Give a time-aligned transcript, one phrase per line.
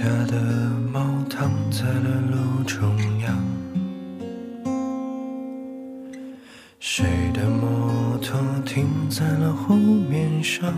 [0.00, 0.40] 家的
[0.90, 2.80] 猫躺在了路中
[3.20, 3.38] 央？
[6.78, 7.04] 谁
[7.34, 10.72] 的摩托停在了湖面上？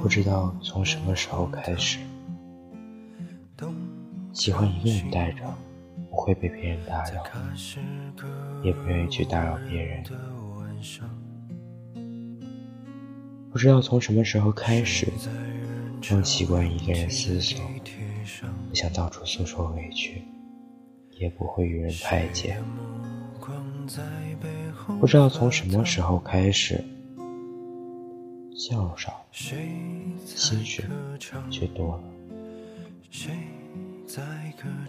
[0.00, 1.98] 不知道从什么时候开始，
[4.32, 5.42] 喜欢一个人待着，
[6.08, 7.22] 不会被别人打扰，
[8.62, 10.02] 也不愿意去打扰别人。
[13.52, 15.08] 不知道从什么时候开始，
[16.08, 17.60] 更习惯一个人思索，
[18.68, 20.22] 不想到处诉说委屈，
[21.18, 22.56] 也不会与人排解。
[25.00, 26.82] 不知道从什么时候开始，
[28.56, 30.84] 笑少，心事
[31.50, 32.02] 却多了。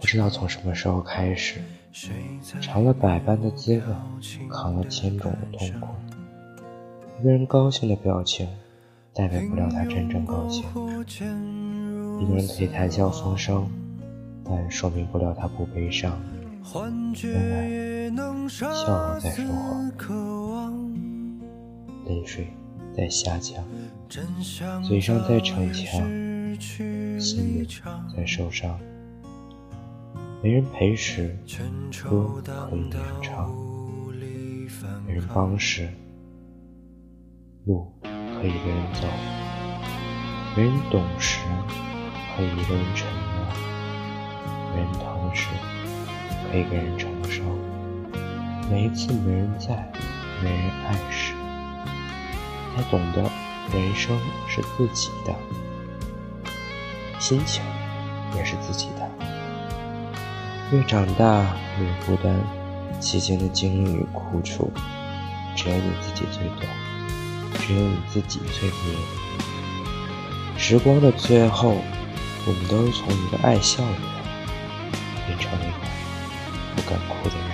[0.00, 1.60] 不知道从什么时候开始，
[2.60, 3.82] 尝了百般的滋味，
[4.48, 5.88] 扛了千种的痛苦。
[7.22, 8.48] 一个人高兴的表情，
[9.14, 10.64] 代表不了他真正高兴；
[12.20, 13.64] 一个人可以谈笑风生，
[14.44, 16.20] 但说明不了他不悲伤。
[17.22, 19.44] 原来，笑容在说
[19.96, 20.92] 谎，
[22.06, 22.48] 泪水
[22.92, 23.64] 在下降，
[24.82, 26.02] 嘴上在逞强，
[27.20, 27.64] 心里
[28.16, 28.76] 在受伤。
[30.42, 31.38] 没人陪时，
[32.02, 33.48] 歌可以一人唱；
[35.06, 35.88] 没人帮时，
[37.64, 39.06] 路可以一个人走，
[40.56, 41.38] 没人懂时，
[42.36, 43.46] 可以一个人沉默；
[44.74, 45.46] 没人疼时，
[46.50, 47.44] 可以一个人承受。
[48.68, 49.92] 每一次没人在，
[50.42, 51.34] 没人爱时，
[52.74, 53.22] 才懂得
[53.72, 54.18] 人生
[54.48, 55.32] 是自己的，
[57.20, 57.62] 心情
[58.34, 59.08] 也是自己的。
[60.72, 62.34] 越长大越孤单，
[62.98, 64.72] 期间的经历与苦楚，
[65.54, 66.68] 只有你自己最懂。
[67.64, 68.98] 只有你自己最明。
[70.58, 71.76] 时光的最后，
[72.46, 74.00] 我们都是从一个爱笑的人，
[75.26, 75.76] 变成了一个
[76.76, 77.51] 不敢哭的人。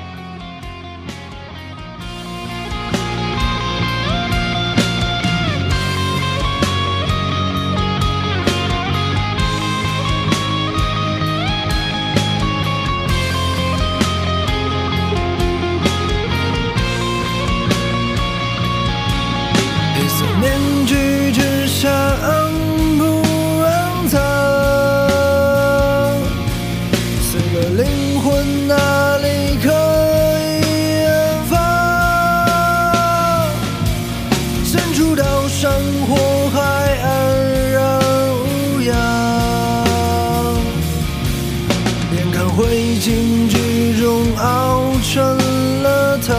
[43.09, 45.39] 情之中熬成
[45.83, 46.37] 了汤。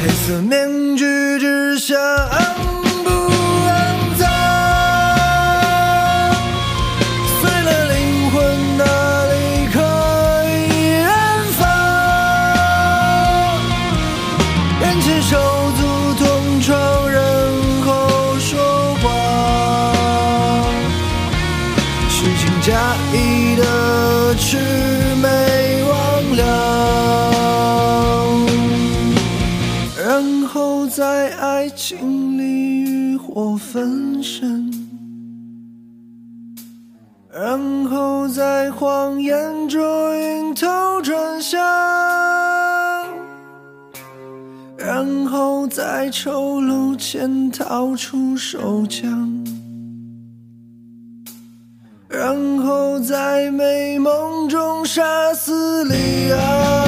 [0.00, 1.11] 黑色面具
[22.22, 24.56] 虚情假意的魑
[25.20, 25.90] 魅魍
[26.36, 26.40] 魉，
[29.98, 34.70] 然后在爱情里欲火焚身，
[37.34, 39.82] 然后在谎言中
[40.16, 41.60] 晕头转向，
[44.78, 49.31] 然后在丑陋前掏出手枪。
[52.12, 56.81] 然后在美梦中杀死李昂。